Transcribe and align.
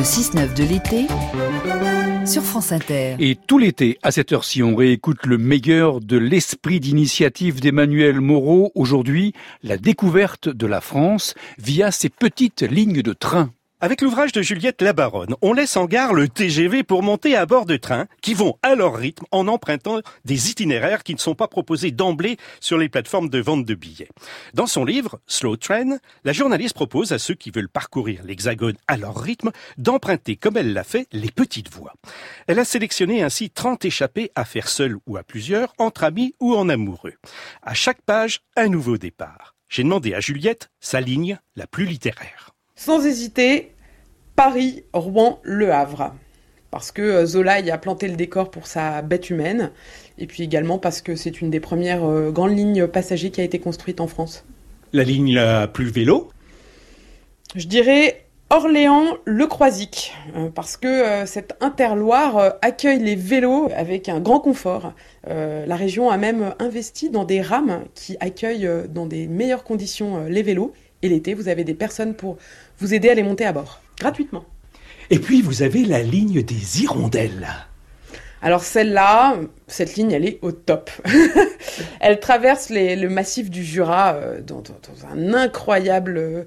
Le 0.00 0.04
6-9 0.04 0.54
de 0.54 0.64
l'été 0.64 1.06
sur 2.24 2.42
France 2.42 2.72
Inter. 2.72 3.16
Et 3.18 3.36
tout 3.36 3.58
l'été, 3.58 3.98
à 4.02 4.10
cette 4.10 4.32
heure-ci, 4.32 4.62
on 4.62 4.74
réécoute 4.74 5.26
le 5.26 5.36
meilleur 5.36 6.00
de 6.00 6.16
l'esprit 6.16 6.80
d'initiative 6.80 7.60
d'Emmanuel 7.60 8.18
Moreau. 8.22 8.72
Aujourd'hui, 8.74 9.34
la 9.62 9.76
découverte 9.76 10.48
de 10.48 10.66
la 10.66 10.80
France 10.80 11.34
via 11.58 11.90
ses 11.90 12.08
petites 12.08 12.62
lignes 12.62 13.02
de 13.02 13.12
train. 13.12 13.52
Avec 13.82 14.02
l'ouvrage 14.02 14.32
de 14.32 14.42
Juliette 14.42 14.82
Labaronne, 14.82 15.34
on 15.40 15.54
laisse 15.54 15.78
en 15.78 15.86
gare 15.86 16.12
le 16.12 16.28
TGV 16.28 16.82
pour 16.82 17.02
monter 17.02 17.34
à 17.34 17.46
bord 17.46 17.64
de 17.64 17.78
trains 17.78 18.08
qui 18.20 18.34
vont 18.34 18.58
à 18.62 18.74
leur 18.74 18.94
rythme 18.94 19.24
en 19.30 19.48
empruntant 19.48 20.02
des 20.26 20.50
itinéraires 20.50 21.02
qui 21.02 21.14
ne 21.14 21.18
sont 21.18 21.34
pas 21.34 21.48
proposés 21.48 21.90
d'emblée 21.90 22.36
sur 22.60 22.76
les 22.76 22.90
plateformes 22.90 23.30
de 23.30 23.38
vente 23.38 23.64
de 23.64 23.74
billets. 23.74 24.10
Dans 24.52 24.66
son 24.66 24.84
livre 24.84 25.18
Slow 25.26 25.56
Train, 25.56 25.96
la 26.24 26.34
journaliste 26.34 26.74
propose 26.74 27.12
à 27.12 27.18
ceux 27.18 27.32
qui 27.32 27.50
veulent 27.50 27.70
parcourir 27.70 28.22
l'hexagone 28.22 28.76
à 28.86 28.98
leur 28.98 29.18
rythme 29.18 29.50
d'emprunter, 29.78 30.36
comme 30.36 30.58
elle 30.58 30.74
l'a 30.74 30.84
fait, 30.84 31.06
les 31.12 31.30
petites 31.30 31.72
voies. 31.72 31.94
Elle 32.48 32.58
a 32.58 32.66
sélectionné 32.66 33.22
ainsi 33.22 33.48
30 33.48 33.86
échappées 33.86 34.30
à 34.34 34.44
faire 34.44 34.68
seules 34.68 34.98
ou 35.06 35.16
à 35.16 35.22
plusieurs, 35.22 35.72
entre 35.78 36.04
amis 36.04 36.34
ou 36.38 36.54
en 36.54 36.68
amoureux. 36.68 37.14
À 37.62 37.72
chaque 37.72 38.02
page, 38.02 38.40
un 38.56 38.68
nouveau 38.68 38.98
départ. 38.98 39.54
J'ai 39.70 39.84
demandé 39.84 40.12
à 40.12 40.20
Juliette 40.20 40.68
sa 40.80 41.00
ligne 41.00 41.38
la 41.56 41.66
plus 41.66 41.86
littéraire. 41.86 42.54
Sans 42.82 43.04
hésiter, 43.04 43.72
Paris, 44.36 44.84
Rouen, 44.94 45.38
Le 45.42 45.70
Havre. 45.70 46.14
Parce 46.70 46.92
que 46.92 47.02
euh, 47.02 47.26
Zola 47.26 47.60
y 47.60 47.70
a 47.70 47.76
planté 47.76 48.08
le 48.08 48.16
décor 48.16 48.50
pour 48.50 48.66
sa 48.66 49.02
bête 49.02 49.28
humaine, 49.28 49.70
et 50.16 50.26
puis 50.26 50.44
également 50.44 50.78
parce 50.78 51.02
que 51.02 51.14
c'est 51.14 51.42
une 51.42 51.50
des 51.50 51.60
premières 51.60 52.06
euh, 52.06 52.30
grandes 52.30 52.56
lignes 52.56 52.86
passagers 52.86 53.30
qui 53.30 53.42
a 53.42 53.44
été 53.44 53.58
construite 53.58 54.00
en 54.00 54.06
France. 54.06 54.46
La 54.94 55.04
ligne 55.04 55.34
la 55.34 55.66
plus 55.66 55.90
vélo 55.90 56.30
Je 57.54 57.66
dirais 57.66 58.24
Orléans-Le 58.48 59.46
Croisic, 59.46 60.14
euh, 60.34 60.48
parce 60.48 60.78
que 60.78 61.26
cet 61.26 61.58
interloire 61.60 62.54
accueille 62.62 63.00
les 63.00 63.14
vélos 63.14 63.68
avec 63.76 64.08
un 64.08 64.20
grand 64.20 64.40
confort. 64.40 64.94
la 65.26 65.76
région 65.76 66.08
a 66.08 66.16
même 66.16 66.54
investi 66.58 67.10
dans 67.10 67.24
des 67.24 67.42
rames 67.42 67.84
qui 67.94 68.16
accueillent 68.20 68.70
dans 68.88 69.04
des 69.04 69.26
meilleures 69.26 69.64
conditions 69.64 70.24
les 70.24 70.42
vélos. 70.42 70.72
Et 71.02 71.08
l'été, 71.08 71.34
vous 71.34 71.48
avez 71.48 71.64
des 71.64 71.74
personnes 71.74 72.14
pour 72.14 72.36
vous 72.78 72.94
aider 72.94 73.08
à 73.08 73.14
les 73.14 73.22
monter 73.22 73.44
à 73.44 73.52
bord 73.52 73.80
gratuitement. 73.98 74.44
Et 75.10 75.18
puis 75.18 75.42
vous 75.42 75.62
avez 75.62 75.84
la 75.84 76.02
ligne 76.02 76.42
des 76.42 76.82
hirondelles. 76.82 77.48
Alors 78.42 78.64
celle-là, 78.64 79.36
cette 79.66 79.96
ligne, 79.96 80.12
elle 80.12 80.24
est 80.24 80.38
au 80.40 80.50
top. 80.50 80.90
elle 82.00 82.20
traverse 82.20 82.70
le 82.70 83.08
massif 83.08 83.50
du 83.50 83.62
Jura 83.62 84.14
euh, 84.14 84.40
dans, 84.40 84.62
un 85.12 85.34
incroyable 85.34 86.16
euh, 86.16 86.44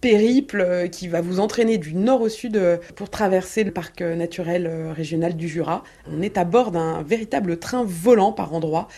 périple 0.00 0.60
euh, 0.60 0.88
qui 0.88 1.06
va 1.06 1.20
vous 1.20 1.38
entraîner 1.38 1.78
du 1.78 1.94
nord 1.94 2.22
au 2.22 2.28
sud 2.28 2.60
pour 2.96 3.10
traverser 3.10 3.62
le 3.62 3.70
parc 3.70 4.00
naturel 4.00 4.68
régional 4.96 5.36
du 5.36 5.48
Jura. 5.48 5.84
On 6.10 6.20
est 6.20 6.36
à 6.36 6.44
bord 6.44 6.72
d'un 6.72 7.02
véritable 7.02 7.58
train 7.58 7.84
volant 7.86 8.32
par 8.32 8.52
endroits 8.52 8.88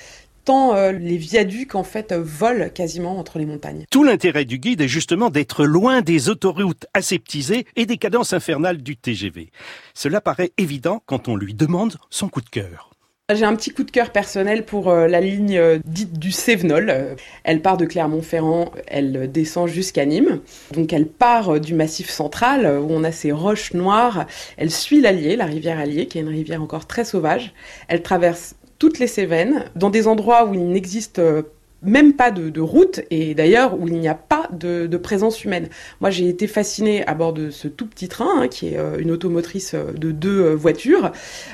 tant 0.44 0.74
euh, 0.74 0.92
les 0.92 1.16
viaducs 1.16 1.74
en 1.74 1.84
fait 1.84 2.12
volent 2.12 2.68
quasiment 2.68 3.18
entre 3.18 3.38
les 3.38 3.46
montagnes. 3.46 3.84
Tout 3.90 4.04
l'intérêt 4.04 4.44
du 4.44 4.58
guide 4.58 4.80
est 4.80 4.88
justement 4.88 5.30
d'être 5.30 5.64
loin 5.64 6.00
des 6.00 6.28
autoroutes 6.28 6.86
aseptisées 6.94 7.66
et 7.76 7.86
des 7.86 7.96
cadences 7.96 8.32
infernales 8.32 8.82
du 8.82 8.96
TGV. 8.96 9.50
Cela 9.94 10.20
paraît 10.20 10.52
évident 10.58 11.02
quand 11.06 11.28
on 11.28 11.36
lui 11.36 11.54
demande 11.54 11.96
son 12.10 12.28
coup 12.28 12.40
de 12.40 12.48
cœur. 12.48 12.90
J'ai 13.32 13.44
un 13.44 13.54
petit 13.54 13.70
coup 13.70 13.84
de 13.84 13.90
cœur 13.90 14.10
personnel 14.10 14.66
pour 14.66 14.90
euh, 14.90 15.06
la 15.06 15.20
ligne 15.20 15.56
euh, 15.56 15.78
dite 15.86 16.18
du 16.18 16.32
Cévenol. 16.32 17.16
Elle 17.44 17.62
part 17.62 17.76
de 17.76 17.86
Clermont-Ferrand, 17.86 18.72
elle 18.88 19.30
descend 19.30 19.68
jusqu'à 19.68 20.04
Nîmes. 20.04 20.40
Donc 20.74 20.92
elle 20.92 21.06
part 21.06 21.60
du 21.60 21.72
massif 21.72 22.10
central 22.10 22.66
où 22.66 22.88
on 22.90 23.04
a 23.04 23.12
ces 23.12 23.32
roches 23.32 23.72
noires. 23.74 24.26
Elle 24.56 24.70
suit 24.70 25.00
l'Allier, 25.00 25.36
la 25.36 25.46
rivière 25.46 25.78
Allier, 25.78 26.06
qui 26.06 26.18
est 26.18 26.22
une 26.22 26.28
rivière 26.28 26.62
encore 26.62 26.86
très 26.86 27.04
sauvage. 27.04 27.54
Elle 27.88 28.02
traverse 28.02 28.54
toutes 28.82 28.98
les 28.98 29.06
Cévennes, 29.06 29.66
dans 29.76 29.90
des 29.90 30.08
endroits 30.08 30.44
où 30.44 30.54
il 30.54 30.68
n'existe 30.68 31.20
euh, 31.20 31.42
même 31.82 32.14
pas 32.14 32.32
de, 32.32 32.60
route 32.60 33.00
et 33.12 33.32
d'ailleurs 33.32 33.78
où 33.78 33.86
il 33.86 33.94
n'y 33.94 34.08
a 34.08 34.16
pas 34.16 34.48
de, 34.50 34.96
présence 34.96 35.44
humaine. 35.44 35.68
Moi 36.00 36.10
j'ai 36.10 36.28
été 36.28 36.48
fascinée 36.48 37.06
à 37.06 37.14
bord 37.14 37.32
de 37.32 37.50
ce 37.50 37.68
tout 37.68 37.86
petit 37.86 38.08
train 38.08 38.40
hein, 38.40 38.48
qui 38.48 38.70
est 38.70 38.78
euh, 38.78 38.98
une 38.98 39.12
automotrice 39.12 39.74
euh, 39.74 39.92
de 39.92 40.10
deux 40.10 40.52
voitures, 40.54 41.12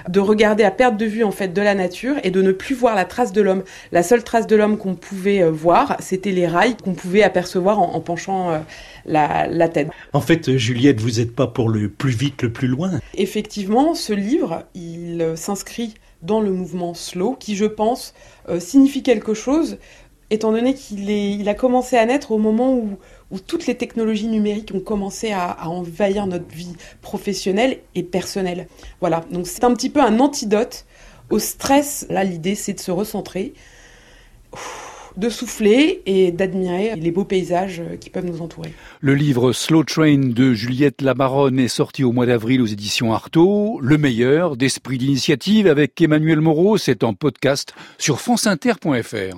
de 0.09 0.21
regarder 0.21 0.65
à 0.65 0.71
perte 0.71 0.97
de 0.97 1.05
vue 1.05 1.23
en 1.23 1.31
fait 1.31 1.49
de 1.49 1.61
la 1.61 1.75
nature 1.75 2.15
et 2.25 2.31
de 2.31 2.41
ne 2.41 2.53
plus 2.53 2.75
voir 2.75 2.95
la 2.95 3.05
trace 3.05 3.35
de 3.35 3.43
l'homme. 3.43 3.63
La 3.93 4.03
seule 4.03 4.25
trace 4.25 4.47
de 4.47 4.57
l'homme 4.57 4.79
qu'on 4.79 4.95
pouvait 4.95 5.47
voir, 5.51 5.99
c'était 6.01 6.33
les 6.33 6.47
rails 6.47 6.79
qu'on 6.83 6.95
pouvait 6.95 7.23
apercevoir 7.23 7.79
en, 7.79 8.01
penchant 8.01 8.65
la, 9.05 9.47
la, 9.47 9.69
tête. 9.69 9.89
En 10.15 10.23
fait, 10.23 10.57
Juliette, 10.57 11.03
vous 11.03 11.21
n'êtes 11.21 11.35
pas 11.35 11.47
pour 11.47 11.69
le 11.69 11.91
plus 11.91 12.17
vite, 12.17 12.41
le 12.41 12.51
plus 12.55 12.69
loin. 12.69 12.93
Effectivement, 13.15 13.95
ce 13.95 14.15
livre, 14.15 14.65
il 14.75 15.35
s'inscrit 15.37 15.93
dans 16.23 16.41
le 16.41 16.51
mouvement 16.51 16.95
slow, 16.95 17.37
qui 17.39 17.57
je 17.57 17.65
pense 17.65 18.15
euh, 18.49 18.61
signifie 18.61 19.03
quelque 19.03 19.35
chose, 19.35 19.79
étant 20.31 20.53
donné 20.53 20.75
qu'il 20.75 21.09
il 21.11 21.49
a 21.49 21.55
commencé 21.55 21.97
à 21.97 22.05
naître 22.05 22.33
au 22.33 22.39
moment 22.39 22.75
où, 22.75 22.99
où 23.31 23.39
toutes 23.39 23.67
les 23.67 23.77
technologies 23.77 24.29
numériques 24.29 24.73
ont 24.75 24.81
commencé 24.81 25.33
à, 25.33 25.69
envahir 25.69 26.27
notre 26.27 26.49
vie 26.49 26.75
professionnelle 27.03 27.79
et 27.95 28.03
personnelle. 28.03 28.69
Voilà, 29.01 29.25
donc 29.31 29.47
c'est 29.47 29.65
un 29.65 29.75
petit 29.75 29.91
peu 29.91 30.01
un 30.01 30.19
antidote 30.21 30.87
au 31.31 31.39
stress. 31.39 32.07
Là, 32.09 32.25
l'idée, 32.25 32.55
c'est 32.55 32.75
de 32.75 32.81
se 32.81 32.91
recentrer 32.91 33.53
de 35.19 35.29
souffler 35.29 36.03
et 36.07 36.31
d'admirer 36.31 36.95
les 36.97 37.11
beaux 37.11 37.25
paysages 37.25 37.83
qui 38.01 38.09
peuvent 38.09 38.25
nous 38.25 38.41
entourer. 38.41 38.73
Le 39.01 39.15
livre 39.15 39.53
Slow 39.53 39.83
Train 39.83 40.19
de 40.19 40.55
Juliette 40.55 41.03
Lamaronne 41.03 41.59
est 41.59 41.69
sorti 41.69 42.05
au 42.05 42.13
mois 42.13 42.27
d'avril 42.27 42.63
aux 42.63 42.67
éditions 42.67 43.13
Artaud. 43.13 43.81
Le 43.83 43.99
meilleur 43.99 44.57
d'esprit 44.57 44.99
d'initiative 44.99 45.67
avec 45.67 46.01
Emmanuel 46.01 46.41
Moreau, 46.41 46.79
c'est 46.79 47.03
en 47.03 47.15
podcast 47.15 47.75
sur 47.99 48.21
franceinter.fr. 48.21 49.37